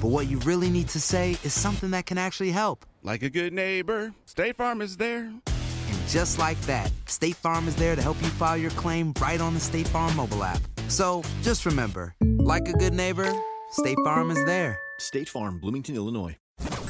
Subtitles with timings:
[0.00, 2.84] but what you really need to say is something that can actually help.
[3.02, 5.24] Like a good neighbor, State Farm is there.
[5.24, 9.40] And just like that, State Farm is there to help you file your claim right
[9.40, 10.60] on the State Farm mobile app.
[10.88, 13.30] So just remember, like a good neighbor,
[13.70, 14.78] State Farm is there.
[14.98, 16.36] State Farm, Bloomington, Illinois.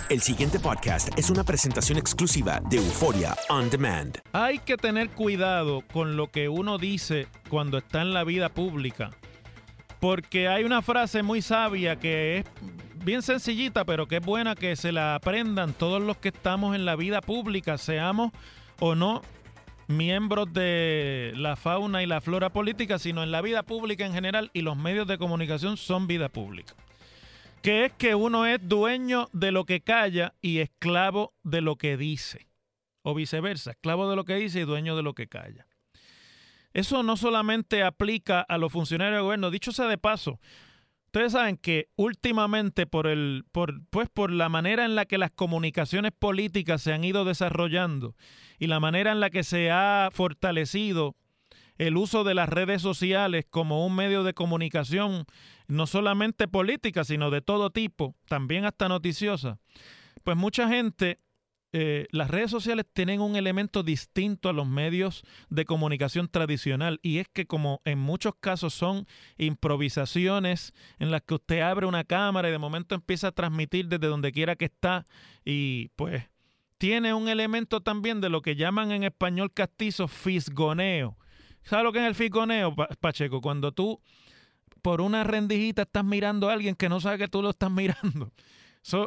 [0.09, 4.19] El siguiente podcast es una presentación exclusiva de Euforia On Demand.
[4.33, 9.13] Hay que tener cuidado con lo que uno dice cuando está en la vida pública.
[10.01, 12.45] Porque hay una frase muy sabia que es
[13.05, 16.85] bien sencillita, pero que es buena que se la aprendan todos los que estamos en
[16.85, 18.33] la vida pública, seamos
[18.79, 19.23] o no
[19.89, 24.51] miembros de la fauna y la flora política, sino en la vida pública en general
[24.53, 26.75] y los medios de comunicación son vida pública.
[27.63, 31.97] Que es que uno es dueño de lo que calla y esclavo de lo que
[31.97, 32.49] dice.
[33.03, 35.67] O viceversa, esclavo de lo que dice y dueño de lo que calla.
[36.73, 40.39] Eso no solamente aplica a los funcionarios de gobierno, dicho sea de paso,
[41.11, 45.33] ustedes saben que últimamente por el por pues por la manera en la que las
[45.33, 48.15] comunicaciones políticas se han ido desarrollando
[48.61, 51.17] y la manera en la que se ha fortalecido
[51.79, 55.25] el uso de las redes sociales como un medio de comunicación
[55.67, 59.59] no solamente política, sino de todo tipo, también hasta noticiosa.
[60.23, 61.19] Pues mucha gente
[61.73, 67.19] eh, las redes sociales tienen un elemento distinto a los medios de comunicación tradicional y
[67.19, 69.07] es que como en muchos casos son
[69.39, 74.09] improvisaciones en las que usted abre una cámara y de momento empieza a transmitir desde
[74.09, 75.05] donde quiera que está
[75.45, 76.29] y pues
[76.79, 81.19] tiene un elemento también de lo que llaman en español castizo fisgoneo.
[81.63, 83.41] ¿Sabes lo que es el fisgoneo, Pacheco?
[83.41, 84.01] Cuando tú
[84.81, 88.33] por una rendijita estás mirando a alguien que no sabe que tú lo estás mirando.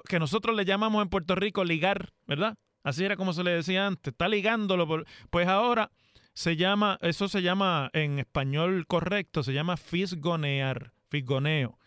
[0.07, 2.55] Que nosotros le llamamos en Puerto Rico ligar, ¿verdad?
[2.83, 4.87] Así era como se le decía antes, está ligándolo.
[4.87, 5.91] Por, pues ahora
[6.33, 11.77] se llama, eso se llama en español correcto, se llama fisgonear, fisgoneo.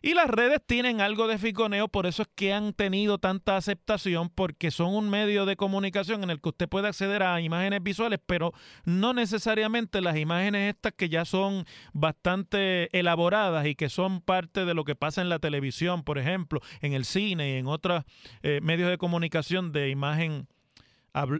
[0.00, 4.30] Y las redes tienen algo de fisgoneo, por eso es que han tenido tanta aceptación,
[4.30, 8.20] porque son un medio de comunicación en el que usted puede acceder a imágenes visuales,
[8.24, 8.52] pero
[8.84, 14.74] no necesariamente las imágenes estas que ya son bastante elaboradas y que son parte de
[14.74, 18.04] lo que pasa en la televisión, por ejemplo, en el cine y en otros
[18.42, 20.46] eh, medios de comunicación de imagen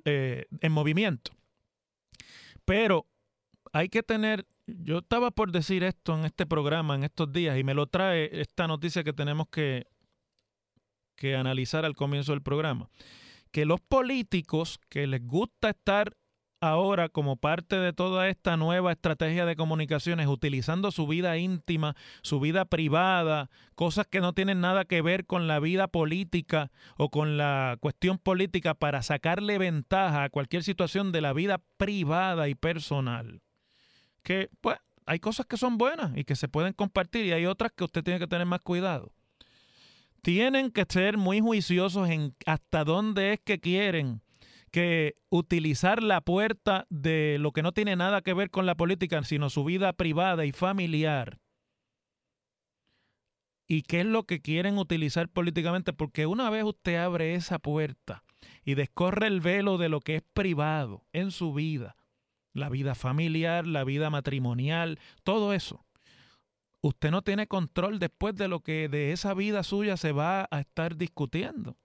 [0.04, 1.30] eh, en movimiento.
[2.64, 3.06] Pero
[3.72, 4.46] hay que tener
[4.80, 8.40] yo estaba por decir esto en este programa en estos días y me lo trae
[8.40, 9.86] esta noticia que tenemos que,
[11.16, 12.90] que analizar al comienzo del programa.
[13.50, 16.16] Que los políticos que les gusta estar
[16.60, 22.40] ahora como parte de toda esta nueva estrategia de comunicaciones, utilizando su vida íntima, su
[22.40, 27.36] vida privada, cosas que no tienen nada que ver con la vida política o con
[27.38, 33.40] la cuestión política para sacarle ventaja a cualquier situación de la vida privada y personal
[34.28, 34.76] que pues
[35.06, 38.04] hay cosas que son buenas y que se pueden compartir y hay otras que usted
[38.04, 39.14] tiene que tener más cuidado.
[40.20, 44.20] Tienen que ser muy juiciosos en hasta dónde es que quieren
[44.70, 49.22] que utilizar la puerta de lo que no tiene nada que ver con la política,
[49.22, 51.38] sino su vida privada y familiar.
[53.66, 55.94] ¿Y qué es lo que quieren utilizar políticamente?
[55.94, 58.24] Porque una vez usted abre esa puerta
[58.62, 61.96] y descorre el velo de lo que es privado en su vida,
[62.52, 65.84] la vida familiar, la vida matrimonial, todo eso.
[66.80, 70.60] usted no tiene control después de lo que de esa vida suya se va a
[70.60, 71.76] estar discutiendo.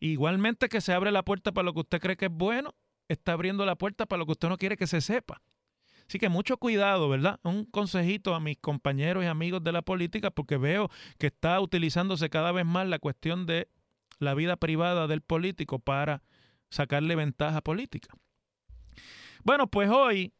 [0.00, 2.74] Igualmente que se abre la puerta para lo que usted cree que es bueno,
[3.08, 5.42] está abriendo la puerta para lo que usted no quiere que se sepa.
[6.08, 7.40] Así que mucho cuidado, ¿verdad?
[7.42, 12.28] Un consejito a mis compañeros y amigos de la política porque veo que está utilizándose
[12.28, 13.68] cada vez más la cuestión de
[14.18, 16.22] la vida privada del político para
[16.70, 18.14] sacarle ventaja política.
[19.44, 20.32] Bueno, pues hoy,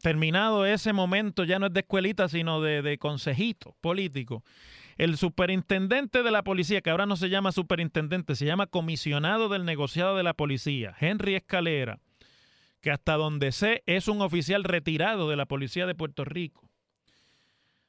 [0.00, 4.44] terminado ese momento, ya no es de escuelita, sino de, de consejito político,
[4.96, 9.64] el superintendente de la policía, que ahora no se llama superintendente, se llama comisionado del
[9.64, 11.98] negociado de la policía, Henry Escalera,
[12.80, 16.68] que hasta donde sé es un oficial retirado de la policía de Puerto Rico,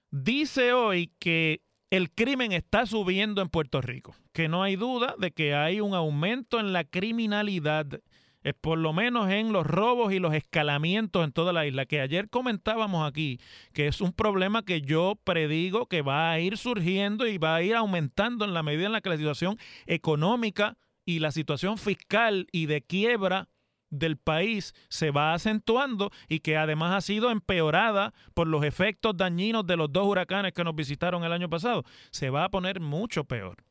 [0.09, 1.61] dice hoy que
[1.91, 5.93] el crimen está subiendo en Puerto Rico, que no hay duda de que hay un
[5.93, 8.01] aumento en la criminalidad,
[8.45, 11.99] es por lo menos en los robos y los escalamientos en toda la isla, que
[11.99, 13.39] ayer comentábamos aquí,
[13.73, 17.63] que es un problema que yo predigo que va a ir surgiendo y va a
[17.63, 19.57] ir aumentando en la medida en la que la situación
[19.87, 23.49] económica y la situación fiscal y de quiebra
[23.89, 29.65] del país se va acentuando y que además ha sido empeorada por los efectos dañinos
[29.65, 33.23] de los dos huracanes que nos visitaron el año pasado, se va a poner mucho
[33.23, 33.64] peor.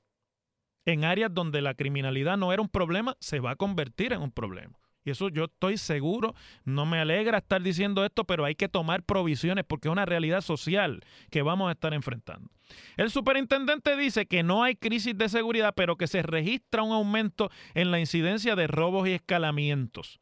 [0.87, 4.31] En áreas donde la criminalidad no era un problema, se va a convertir en un
[4.31, 4.79] problema.
[5.05, 6.35] Y eso yo estoy seguro,
[6.65, 10.41] no me alegra estar diciendo esto, pero hay que tomar provisiones porque es una realidad
[10.41, 12.51] social que vamos a estar enfrentando.
[12.97, 17.51] El superintendente dice que no hay crisis de seguridad, pero que se registra un aumento
[17.75, 20.21] en la incidencia de robos y escalamientos.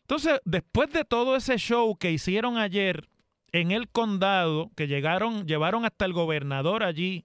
[0.00, 3.08] Entonces, después de todo ese show que hicieron ayer
[3.52, 7.24] en el condado, que llegaron, llevaron hasta el gobernador allí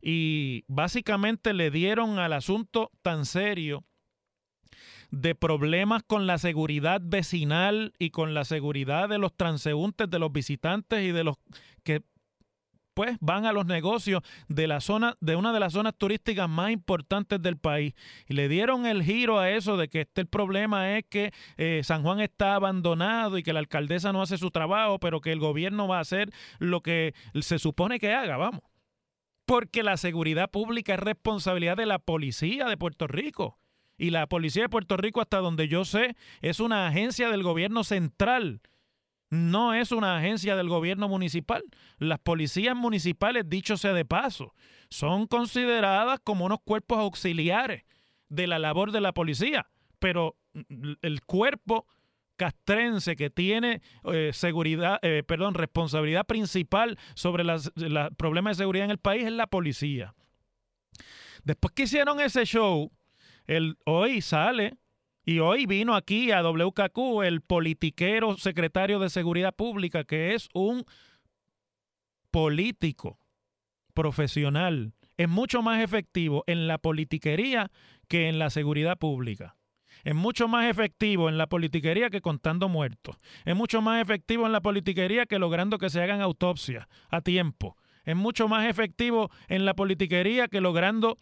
[0.00, 3.84] y básicamente le dieron al asunto tan serio
[5.10, 10.32] de problemas con la seguridad vecinal y con la seguridad de los transeúntes, de los
[10.32, 11.36] visitantes y de los
[11.82, 12.02] que
[12.98, 16.72] pues van a los negocios de la zona, de una de las zonas turísticas más
[16.72, 17.94] importantes del país.
[18.26, 21.82] Y le dieron el giro a eso de que este el problema es que eh,
[21.84, 25.38] San Juan está abandonado y que la alcaldesa no hace su trabajo, pero que el
[25.38, 28.62] gobierno va a hacer lo que se supone que haga, vamos.
[29.48, 33.58] Porque la seguridad pública es responsabilidad de la policía de Puerto Rico.
[33.96, 37.82] Y la Policía de Puerto Rico, hasta donde yo sé, es una agencia del gobierno
[37.82, 38.60] central.
[39.30, 41.62] No es una agencia del gobierno municipal.
[41.96, 44.52] Las policías municipales, dicho sea de paso,
[44.90, 47.84] son consideradas como unos cuerpos auxiliares
[48.28, 49.66] de la labor de la policía.
[49.98, 50.36] Pero
[51.00, 51.86] el cuerpo
[52.38, 57.70] castrense que tiene eh, seguridad, eh, perdón, responsabilidad principal sobre los
[58.16, 60.14] problemas de seguridad en el país es la policía.
[61.44, 62.90] Después que hicieron ese show,
[63.84, 64.78] hoy sale
[65.28, 70.84] y hoy vino aquí a WKQ el politiquero secretario de Seguridad Pública, que es un
[72.30, 73.20] político
[73.92, 74.94] profesional.
[75.18, 77.70] Es mucho más efectivo en la politiquería
[78.08, 79.57] que en la seguridad pública.
[80.04, 83.16] Es mucho más efectivo en la politiquería que contando muertos.
[83.44, 87.76] Es mucho más efectivo en la politiquería que logrando que se hagan autopsias a tiempo.
[88.04, 91.18] Es mucho más efectivo en la politiquería que logrando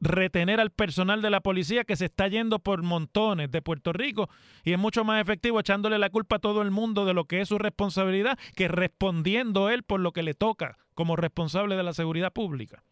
[0.00, 4.28] retener al personal de la policía que se está yendo por montones de Puerto Rico
[4.64, 7.40] y es mucho más efectivo echándole la culpa a todo el mundo de lo que
[7.40, 11.92] es su responsabilidad que respondiendo él por lo que le toca como responsable de la
[11.92, 12.82] seguridad pública.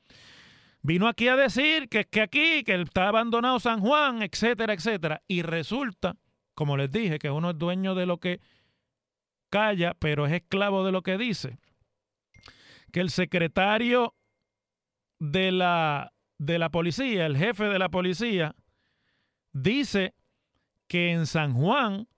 [0.83, 5.23] Vino aquí a decir que es que aquí, que está abandonado San Juan, etcétera, etcétera.
[5.29, 6.17] Y resulta,
[6.55, 8.41] como les dije, que uno es dueño de lo que
[9.49, 11.59] calla, pero es esclavo de lo que dice.
[12.93, 14.15] Que el secretario
[15.21, 18.57] de la de la policía, el jefe de la policía,
[19.53, 20.15] dice
[20.89, 22.09] que en San Juan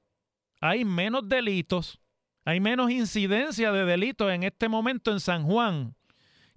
[0.62, 2.00] hay menos delitos,
[2.47, 5.94] hay menos incidencia de delitos en este momento en San Juan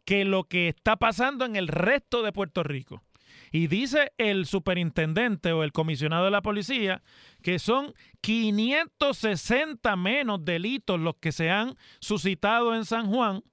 [0.08, 3.04] que lo que está pasando en el resto de Puerto Rico.
[3.52, 7.04] Y dice el superintendente o el comisionado de la policía
[7.44, 13.44] que son 560 menos delitos los que se han suscitado en San Juan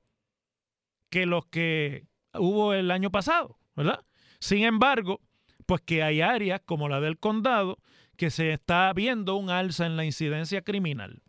[1.11, 3.59] que los que hubo el año pasado.
[3.75, 4.05] ¿verdad?
[4.39, 5.21] Sin embargo,
[5.67, 7.79] pues que hay áreas como la del condado
[8.17, 11.21] que se está viendo un alza en la incidencia criminal.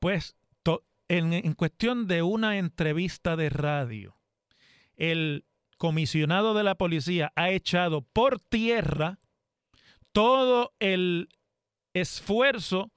[0.00, 0.36] Pues
[1.10, 4.16] en, cuestión de una entrevista de radio,
[4.96, 5.44] el
[5.76, 9.18] comisionado de la policía ha echado por tierra
[10.12, 11.28] todo el
[11.94, 12.92] esfuerzo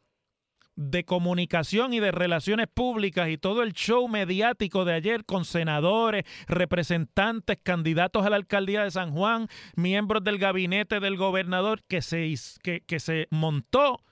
[0.76, 6.26] de comunicación y de relaciones públicas y todo el show mediático de ayer con senadores,
[6.48, 12.32] representantes, candidatos a la alcaldía de San Juan, miembros del gabinete del gobernador que se,
[12.62, 14.04] que se montó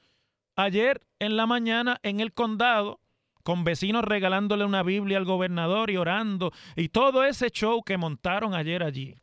[0.55, 3.00] ayer en la mañana en el condado,
[3.43, 8.53] con vecinos regalándole una Biblia al gobernador y orando, y todo ese show que montaron
[8.53, 9.15] ayer allí.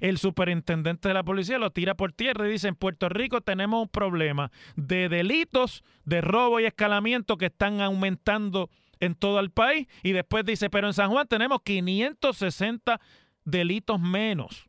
[0.00, 3.82] El superintendente de la policía lo tira por tierra y dice, en Puerto Rico tenemos
[3.82, 9.88] un problema de delitos, de robo y escalamiento que están aumentando en todo el país.
[10.02, 12.98] Y después dice, pero en San Juan tenemos 560
[13.44, 14.68] delitos menos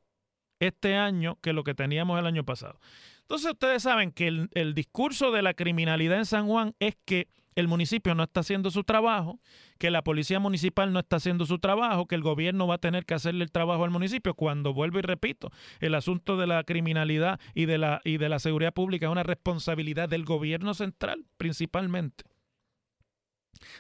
[0.60, 2.80] este año que lo que teníamos el año pasado.
[3.22, 7.30] Entonces ustedes saben que el, el discurso de la criminalidad en San Juan es que
[7.56, 9.40] el municipio no está haciendo su trabajo,
[9.78, 13.06] que la policía municipal no está haciendo su trabajo, que el gobierno va a tener
[13.06, 17.40] que hacerle el trabajo al municipio, cuando vuelvo y repito, el asunto de la criminalidad
[17.54, 22.24] y de la, y de la seguridad pública es una responsabilidad del gobierno central principalmente.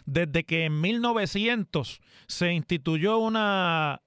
[0.06, 4.02] Desde que en 1900 se instituyó una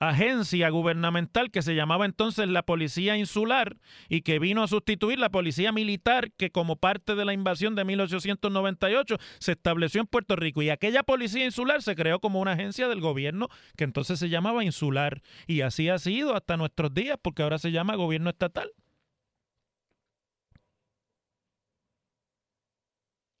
[0.00, 3.76] agencia gubernamental que se llamaba entonces la Policía Insular
[4.08, 7.84] y que vino a sustituir la Policía Militar que como parte de la invasión de
[7.84, 12.88] 1898 se estableció en Puerto Rico y aquella Policía Insular se creó como una agencia
[12.88, 17.42] del gobierno que entonces se llamaba Insular y así ha sido hasta nuestros días porque
[17.42, 18.72] ahora se llama gobierno estatal.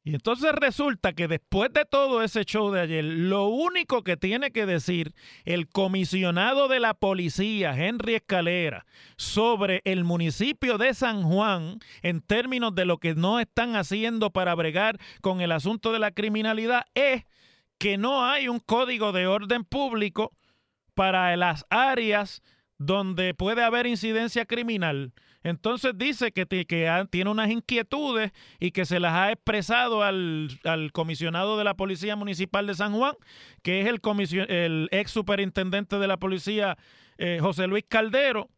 [0.02, 4.50] Y entonces resulta que después de todo ese show de ayer, lo único que tiene
[4.50, 5.14] que decir
[5.44, 12.74] el comisionado de la policía, Henry Escalera, sobre el municipio de San Juan en términos
[12.74, 17.26] de lo que no están haciendo para bregar con el asunto de la criminalidad es
[17.76, 20.32] que no hay un código de orden público
[20.94, 22.42] para las áreas
[22.78, 25.12] donde puede haber incidencia criminal.
[25.42, 26.46] Entonces dice que,
[27.10, 30.58] tiene unas inquietudes y que se las ha expresado al,
[30.92, 33.14] comisionado de la Policía Municipal de San Juan,
[33.62, 34.00] que es el,
[34.48, 36.76] el ex superintendente de la policía
[37.18, 38.48] eh, José Luis Caldero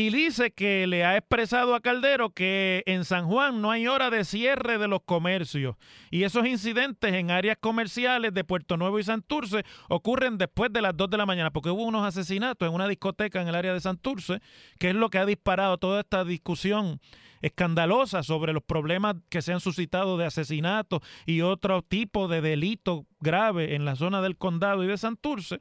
[0.00, 4.08] y dice que le ha expresado a Caldero que en San Juan no hay hora
[4.08, 5.76] de cierre de los comercios
[6.10, 10.96] y esos incidentes en áreas comerciales de Puerto Nuevo y Santurce ocurren después de las
[10.96, 13.80] 2 de la mañana porque hubo unos asesinatos en una discoteca en el área de
[13.80, 14.40] Santurce,
[14.78, 16.98] que es lo que ha disparado toda esta discusión
[17.42, 23.04] escandalosa sobre los problemas que se han suscitado de asesinatos y otro tipo de delito
[23.20, 25.60] grave en la zona del condado y de Santurce.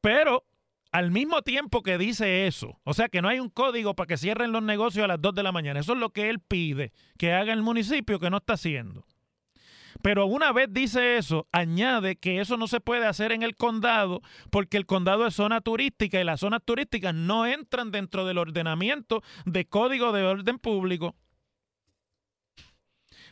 [0.00, 0.44] Pero
[0.96, 4.16] al mismo tiempo que dice eso, o sea que no hay un código para que
[4.16, 6.90] cierren los negocios a las 2 de la mañana, eso es lo que él pide
[7.18, 9.04] que haga el municipio que no está haciendo.
[10.00, 14.22] Pero una vez dice eso, añade que eso no se puede hacer en el condado
[14.50, 19.22] porque el condado es zona turística y las zonas turísticas no entran dentro del ordenamiento
[19.44, 21.14] de código de orden público.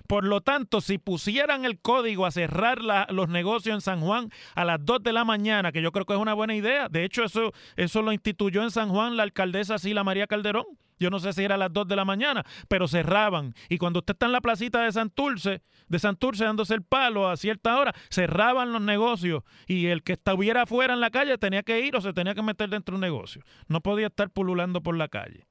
[0.06, 2.80] Por lo tanto, si pusieran el código a cerrar
[3.10, 6.12] los negocios en San Juan a las 2 de la mañana, que yo creo que
[6.12, 9.78] es una buena idea, de hecho eso, eso lo instituyó en San Juan la alcaldesa
[9.78, 10.66] Sila María Calderón.
[10.98, 13.54] Yo no sé si era a las 2 de la mañana, pero cerraban.
[13.68, 17.36] Y cuando usted está en la placita de Santurce, de Santurce dándose el palo a
[17.36, 21.80] cierta hora, cerraban los negocios y el que estuviera afuera en la calle tenía que
[21.80, 23.42] ir o se tenía que meter dentro de un negocio.
[23.68, 25.46] No podía estar pululando por la calle.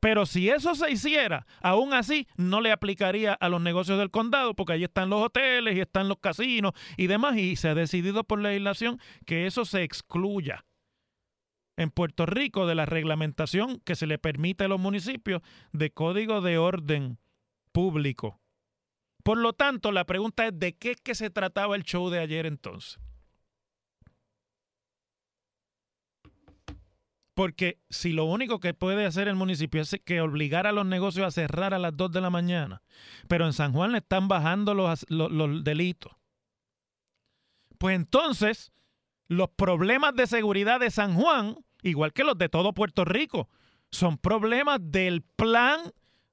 [0.00, 4.54] Pero si eso se hiciera, aún así no le aplicaría a los negocios del condado,
[4.54, 8.24] porque ahí están los hoteles y están los casinos y demás, y se ha decidido
[8.24, 10.64] por legislación que eso se excluya
[11.76, 16.40] en Puerto Rico de la reglamentación que se le permite a los municipios de código
[16.40, 17.18] de orden
[17.72, 18.40] público.
[19.22, 22.18] Por lo tanto, la pregunta es de qué es que se trataba el show de
[22.18, 22.98] ayer entonces.
[27.38, 31.24] Porque si lo único que puede hacer el municipio es que obligar a los negocios
[31.24, 32.82] a cerrar a las 2 de la mañana,
[33.28, 35.06] pero en San Juan le están bajando los,
[35.62, 36.16] delitos,
[37.78, 38.72] pues entonces
[39.28, 43.48] los problemas de seguridad de San Juan, igual que los de todo Puerto Rico,
[43.92, 45.78] son problemas del plan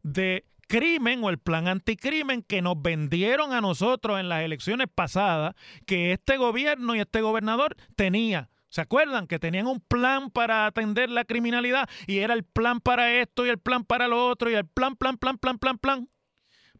[0.02, 5.54] de crimen o el plan anticrimen que nos vendieron a nosotros en las elecciones pasadas,
[5.86, 11.10] que este gobierno y este gobernador tenía ¿Se acuerdan que tenían un plan para atender
[11.10, 14.53] la criminalidad y era el plan para esto y el plan para lo otro y
[14.53, 16.10] el plan, plan, plan, plan, plan, plan?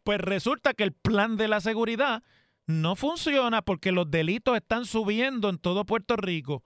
[0.04, 2.22] Pues resulta que el plan de la seguridad
[2.66, 6.64] no funciona porque los delitos están subiendo en todo Puerto Rico,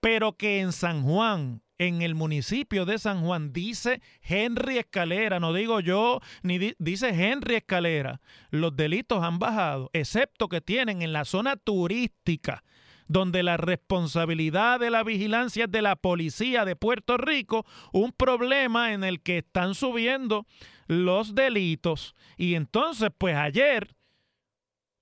[0.00, 5.52] pero que en San Juan, en el municipio de San Juan, dice Henry Escalera, no
[5.52, 11.26] digo yo, ni dice Henry Escalera, los delitos han bajado, excepto que tienen en la
[11.26, 12.64] zona turística
[13.08, 18.92] donde la responsabilidad de la vigilancia es de la policía de Puerto Rico, un problema
[18.92, 20.46] en el que están subiendo
[20.86, 22.14] los delitos.
[22.36, 23.96] Y entonces, pues ayer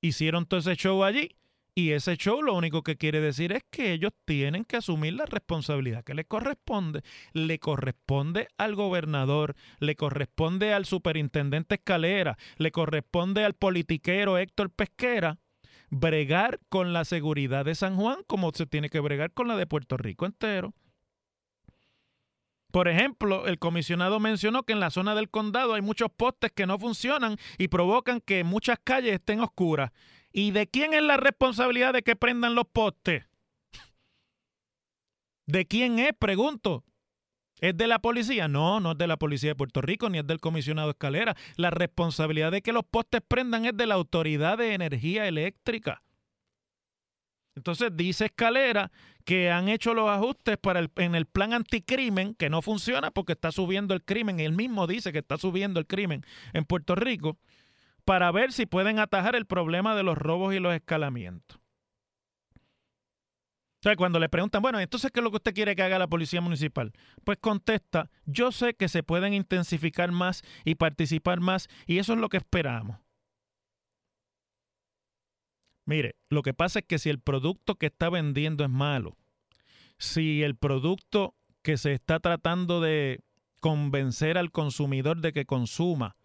[0.01, 1.37] hicieron todo ese show allí
[1.75, 5.27] Y ese show lo único que quiere decir es que ellos tienen que asumir la
[5.27, 7.03] responsabilidad que les corresponde.
[7.35, 15.39] Le corresponde al gobernador, le corresponde al superintendente Escalera, le corresponde al politiquero Héctor Pesquera
[15.91, 19.67] bregar con la seguridad de San Juan como se tiene que bregar con la de
[19.67, 20.75] Puerto Rico entero.
[22.73, 26.67] Por ejemplo, el comisionado mencionó que en la zona del condado hay muchos postes que
[26.67, 29.93] no funcionan y provocan que muchas calles estén oscuras.
[30.33, 33.25] ¿Y de quién es la responsabilidad de que prendan los postes?
[35.47, 36.13] ¿De quién es?
[36.19, 36.85] Pregunto.
[37.61, 38.49] ¿Es de la policía?
[38.49, 41.35] No, no es de la policía de Puerto Rico ni es del comisionado Escalera.
[41.57, 46.03] La responsabilidad de que los postes prendan es de la Autoridad de Energía Eléctrica.
[47.55, 48.93] Entonces dice Escalera
[49.25, 53.33] que han hecho los ajustes para el, en el plan anticrimen, que no funciona porque
[53.33, 54.39] está subiendo el crimen.
[54.39, 57.39] Él mismo dice que está subiendo el crimen en Puerto Rico
[58.05, 61.59] para ver si pueden atajar el problema de los robos y los escalamientos.
[63.83, 66.09] Sea, cuando le preguntan, bueno, entonces, ¿qué es lo que usted quiere que haga la
[66.09, 66.93] policía municipal?
[67.25, 72.19] Pues contesta, yo sé que se pueden intensificar más y participar más, y eso es
[72.19, 72.99] lo que esperamos.
[75.85, 79.17] Mire, lo que pasa es que si el producto que está vendiendo es malo,
[79.99, 83.21] si el producto que se está tratando de
[83.61, 86.17] convencer al consumidor de que consuma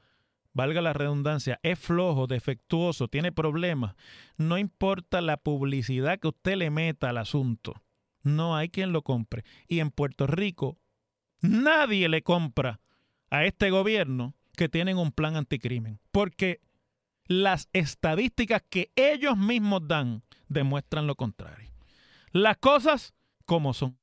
[0.54, 3.96] valga la redundancia, es flojo, defectuoso, tiene problemas,
[4.38, 7.82] no importa la publicidad que usted le meta al asunto,
[8.24, 9.44] no hay quien lo compre.
[9.68, 10.78] Y en Puerto Rico,
[11.42, 12.80] nadie le compra
[13.30, 16.62] a este gobierno que tienen un plan anticrimen, porque
[17.26, 21.72] las estadísticas que ellos mismos dan demuestran lo contrario.
[22.32, 23.14] Las cosas
[23.46, 23.98] como son.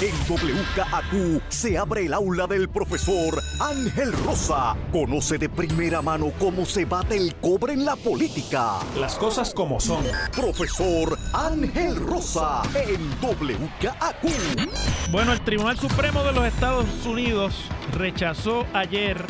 [0.00, 4.76] En WKAQ se abre el aula del profesor Ángel Rosa.
[4.92, 8.80] Conoce de primera mano cómo se bate el cobre en la política.
[8.98, 10.04] Las cosas como son.
[10.34, 15.10] Profesor Ángel Rosa en WKAQ.
[15.12, 17.54] Bueno, el Tribunal Supremo de los Estados Unidos
[17.92, 19.24] rechazó ayer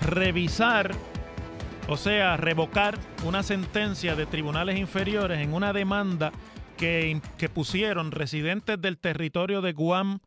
[0.00, 0.92] revisar,
[1.88, 6.32] o sea, revocar una sentencia de tribunales inferiores en una demanda
[6.80, 10.20] que, pusieron residentes del territorio de Guam,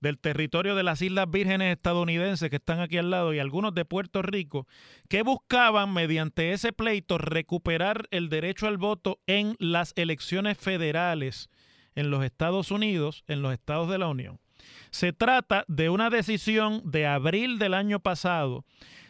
[0.00, 3.84] del territorio de las Islas Vírgenes estadounidenses que están aquí al lado y algunos de
[3.84, 4.66] Puerto Rico,
[5.08, 11.48] que buscaban mediante ese pleito recuperar el derecho al voto en las elecciones federales
[11.94, 14.40] en los Estados Unidos, en los estados de la Unión.
[14.90, 18.64] Se trata de una decisión de abril del año pasado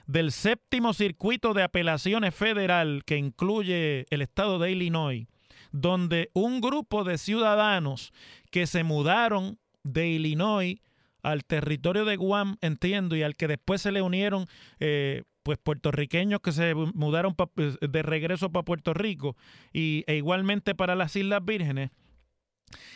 [0.06, 5.28] del séptimo circuito de apelaciones federal que incluye el estado de Illinois,
[5.72, 8.12] donde un grupo de ciudadanos
[8.50, 10.80] que se mudaron de Illinois
[11.22, 14.46] al territorio de Guam, entiendo, y al que después se le unieron
[14.78, 19.36] eh, pues puertorriqueños que se mudaron pues, de regreso para Puerto Rico
[19.72, 21.90] y, e igualmente para las Islas Vírgenes.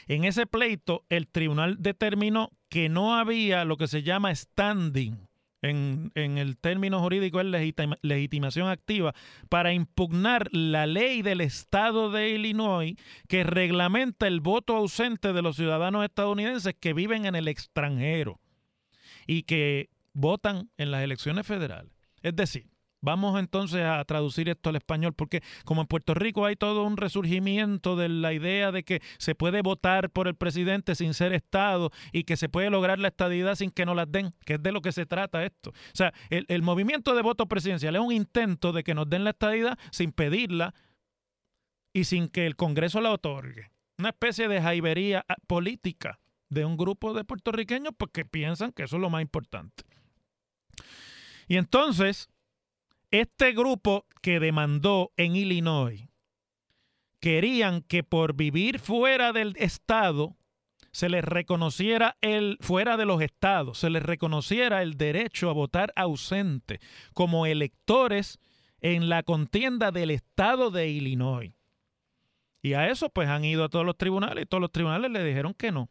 [0.07, 5.19] En ese pleito, el tribunal determinó que no había lo que se llama standing
[5.65, 7.47] en, el término jurídico es
[8.03, 9.15] legitimación activa,
[9.49, 12.97] para impugnar la ley del Estado de Illinois
[13.29, 18.41] que reglamenta el voto ausente de los ciudadanos estadounidenses que viven en el extranjero
[19.27, 21.93] y que votan en las elecciones federales.
[22.21, 22.67] Es decir,
[23.05, 26.97] Vamos entonces a traducir esto al español, porque como en Puerto Rico hay todo un
[26.97, 31.91] resurgimiento de la idea de que se puede votar por el presidente sin ser Estado
[32.13, 34.73] y que se puede lograr la estadidad sin que nos la den, que es de
[34.73, 35.71] lo que se trata esto.
[35.71, 39.25] O sea, el, el movimiento de voto presidencial es un intento de que nos den
[39.25, 40.75] la estadidad sin pedirla
[41.93, 43.71] y sin que el Congreso la otorgue.
[43.99, 48.97] Una especie de jaibería ah, política de un grupo de puertorriqueños porque piensan que eso
[48.97, 49.85] es lo más importante.
[51.49, 52.31] Y entonces,
[53.21, 56.09] este grupo que demandó en Illinois
[57.21, 60.37] querían que por vivir fuera del estado
[60.91, 65.93] se les reconociera el fuera de los estados, se les reconociera el derecho a votar
[65.95, 66.81] ausente
[67.15, 68.41] como electores
[68.81, 71.53] en la contienda del estado de Illinois.
[72.63, 75.23] Y a eso pues han ido a todos los tribunales y todos los tribunales le
[75.23, 75.89] dijeron que no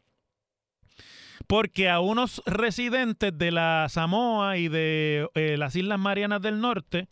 [1.47, 7.07] porque a unos residentes de la Samoa y de eh, las Islas Marianas del Norte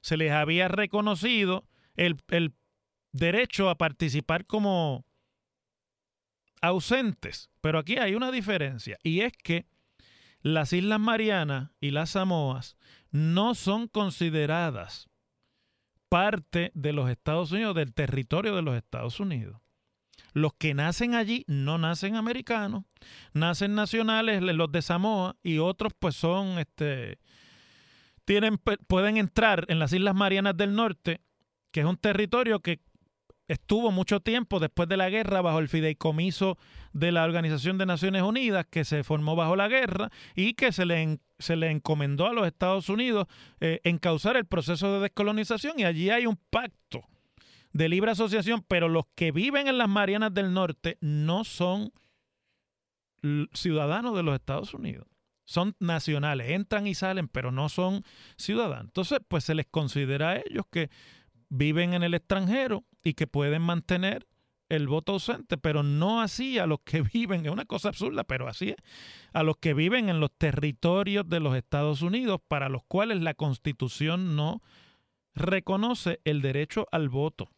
[0.00, 2.54] se les había reconocido el, el
[3.12, 5.04] derecho a participar como
[6.60, 7.50] ausentes.
[7.60, 9.66] Pero aquí hay una diferencia y es que
[10.40, 12.76] las Islas Marianas y las Samoas
[13.10, 15.08] no son consideradas
[16.08, 19.60] parte de los Estados Unidos, del territorio de los Estados Unidos.
[20.36, 22.84] Los que nacen allí no nacen americanos,
[23.32, 27.18] nacen nacionales, los de Samoa, y otros pues son, este,
[28.26, 31.22] tienen, pueden entrar en las Islas Marianas del Norte,
[31.70, 32.82] que es un territorio que
[33.48, 36.58] estuvo mucho tiempo después de la guerra bajo el fideicomiso
[36.92, 40.84] de la Organización de Naciones Unidas, que se formó bajo la guerra y que se
[40.84, 43.26] le, se le encomendó a los Estados Unidos
[43.60, 47.08] eh, encauzar el proceso de descolonización y allí hay un pacto
[47.76, 51.92] de libre asociación, pero los que viven en las Marianas del Norte no son
[53.52, 55.06] ciudadanos de los Estados Unidos.
[55.44, 58.02] Son nacionales, entran y salen, pero no son
[58.36, 58.86] ciudadanos.
[58.86, 60.90] Entonces, pues se les considera a ellos que
[61.48, 64.26] viven en el extranjero y que pueden mantener
[64.68, 68.48] el voto ausente, pero no así a los que viven, es una cosa absurda, pero
[68.48, 68.76] así es,
[69.32, 73.34] a los que viven en los territorios de los Estados Unidos, para los cuales la
[73.34, 74.60] constitución no
[75.34, 77.50] reconoce el derecho al voto.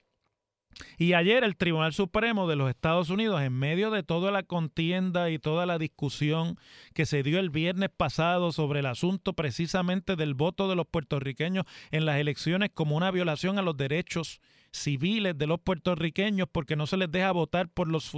[0.96, 5.30] Y ayer el Tribunal Supremo de los Estados Unidos, en medio de toda la contienda
[5.30, 6.56] y toda la discusión
[6.94, 11.64] que se dio el viernes pasado sobre el asunto precisamente del voto de los puertorriqueños
[11.90, 14.40] en las elecciones como una violación a los derechos
[14.72, 18.12] civiles de los puertorriqueños porque no se les deja votar por los,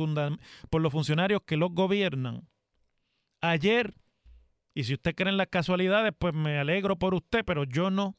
[0.68, 2.48] por los funcionarios que los gobiernan.
[3.40, 3.94] Ayer,
[4.74, 8.16] y si usted cree en las casualidades, pues me alegro por usted, pero yo no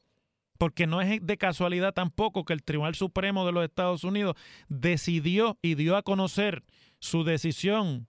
[0.62, 4.36] porque no es de casualidad tampoco que el Tribunal Supremo de los Estados Unidos
[4.70, 6.64] decidió y dio a conocer
[7.00, 8.08] su decisión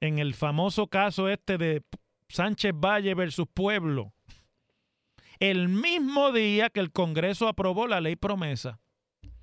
[0.00, 1.82] en el famoso caso este de
[2.30, 4.14] Sánchez Valle versus Pueblo,
[5.40, 8.80] el mismo día que el Congreso aprobó la ley promesa.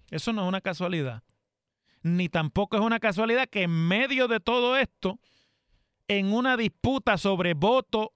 [0.10, 1.22] Eso no es una casualidad.
[2.02, 5.20] Ni tampoco es una casualidad que en medio de todo esto,
[6.08, 8.14] en una disputa sobre voto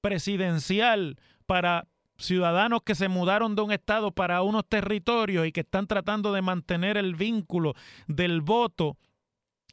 [0.00, 5.86] presidencial para ciudadanos que se mudaron de un estado para unos territorios y que están
[5.86, 7.74] tratando de mantener el vínculo
[8.06, 8.96] del voto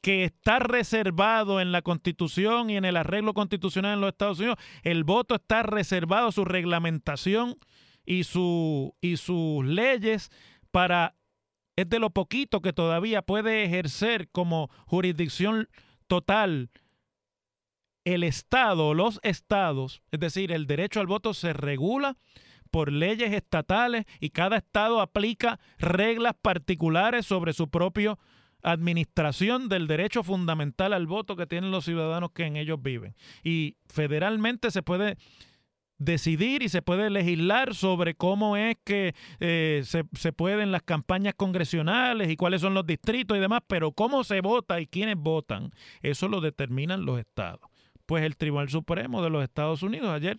[0.02, 4.58] que está reservado en la constitución y en el arreglo constitucional en los Estados Unidos,
[4.84, 7.58] el voto está reservado, su reglamentación
[8.06, 10.32] y, su, y sus leyes
[10.72, 11.16] para,
[11.76, 15.70] es de lo poquito que todavía puede ejercer como jurisdicción
[16.08, 16.72] total
[18.06, 22.18] el Estado los estados, es decir, el derecho al voto se regula
[22.72, 28.18] por leyes estatales y cada estado aplica reglas particulares sobre su propia
[28.64, 33.16] administración del derecho fundamental al voto que tienen los ciudadanos que en ellos viven.
[33.44, 35.18] Y federalmente se puede
[35.98, 41.36] decidir y se puede legislar sobre cómo es que eh, se, se pueden las campañas
[41.36, 45.72] congresionales y cuáles son los distritos y demás, pero cómo se vota y quiénes votan,
[46.02, 47.71] eso lo determinan los estados
[48.12, 50.38] pues el Tribunal Supremo de los Estados Unidos ayer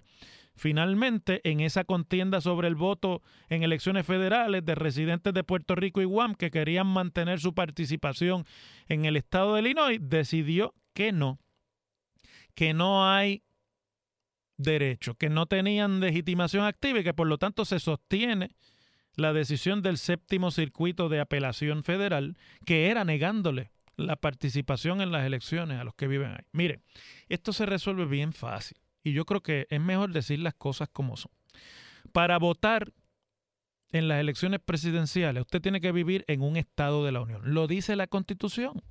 [0.55, 6.03] finalmente en esa contienda sobre el voto en elecciones federales de residentes de Puerto Rico
[6.03, 8.45] y Guam que querían mantener su participación
[8.89, 11.41] en el estado de Illinois, decidió que no,
[12.55, 13.43] que no hay
[14.59, 18.51] derecho, que no tenían legitimación activa y que por lo tanto se sostiene
[19.17, 25.27] la decisión del séptimo circuito de apelación federal que era negándole la participación en las
[25.27, 26.45] elecciones a los que viven ahí.
[26.53, 26.81] Mire,
[27.29, 31.17] esto se resuelve bien fácil y yo creo que es mejor decir las cosas como
[31.17, 31.33] son.
[32.13, 32.93] Para votar
[33.91, 37.43] en las elecciones presidenciales, usted tiene que vivir en un estado de la Unión.
[37.45, 38.83] Lo dice la Constitución,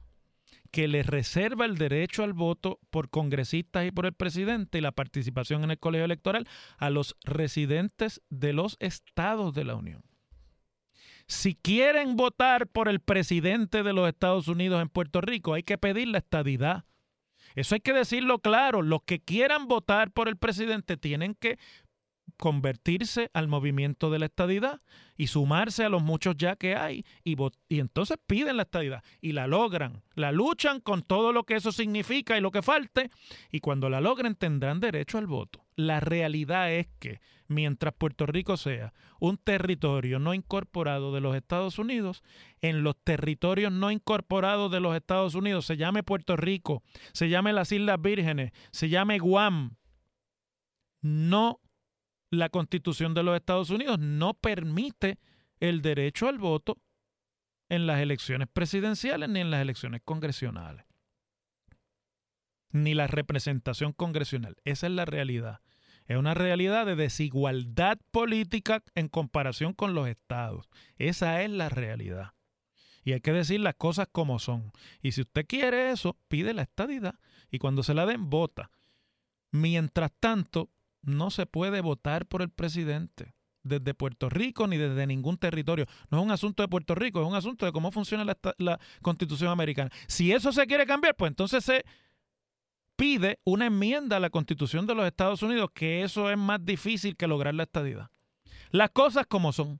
[0.72, 4.92] que le reserva el derecho al voto por congresistas y por el presidente y la
[4.92, 10.04] participación en el colegio electoral a los residentes de los estados de la Unión.
[11.32, 15.78] Si quieren votar por el presidente de los Estados Unidos en Puerto Rico, hay que
[15.78, 16.84] pedir la estadidad.
[17.56, 18.82] Eso hay que decirlo claro.
[18.82, 21.58] Los que quieran votar por el presidente tienen que
[22.38, 24.80] convertirse al movimiento de la estadidad
[25.18, 27.36] y sumarse a los muchos ya que hay y,
[27.70, 31.72] y entonces piden la estadidad y la logran, la luchan con todo lo que eso
[31.72, 33.10] significa y lo que falte
[33.52, 35.66] y cuando la logren tendrán derecho al voto.
[35.76, 41.78] La realidad es que mientras Puerto Rico sea un territorio no incorporado de los Estados
[41.78, 42.24] Unidos,
[42.62, 47.54] en los territorios no incorporados de los Estados Unidos, se llame Puerto Rico, se llame
[47.54, 49.76] las Islas Vírgenes, se llame Guam,
[51.02, 51.60] no
[52.32, 55.20] la Constitución de los Estados Unidos no permite
[55.60, 56.78] el derecho al voto
[57.70, 60.86] en las elecciones presidenciales ni en las elecciones congresionales.
[62.72, 64.56] Ni la representación congresional.
[64.64, 65.60] Esa es la realidad.
[66.06, 70.70] Es una realidad de desigualdad política en comparación con los estados.
[70.96, 72.34] Esa es la realidad.
[73.04, 74.72] Y hay que decir las cosas como son.
[75.02, 77.16] Y si usted quiere eso, pide la estadidad.
[77.50, 78.72] Y cuando se la den, vota.
[79.52, 80.70] Mientras tanto,
[81.02, 83.34] no se puede votar por el presidente
[83.64, 85.86] desde Puerto Rico ni desde ningún territorio.
[86.10, 88.26] No es un asunto de Puerto Rico, es un asunto de cómo funciona
[88.58, 89.92] la, constitución americana.
[90.08, 91.86] Si eso se quiere cambiar, pues entonces se
[92.96, 97.16] pide una enmienda a la constitución de los Estados Unidos, que eso es más difícil
[97.16, 98.10] que lograr la estadidad.
[98.72, 99.80] Las cosas como son.